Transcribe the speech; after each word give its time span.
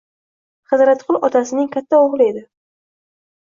Hazratqul 0.73 1.19
otasining 1.29 1.71
katta 1.77 2.01
oʻgʻli 2.07 2.29
edi. 2.35 2.45